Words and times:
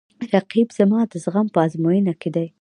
رقیب 0.33 0.67
زما 0.77 0.99
د 1.11 1.13
زغم 1.23 1.47
په 1.53 1.59
ازموینه 1.65 2.13
کې 2.21 2.29
دی 2.35 2.47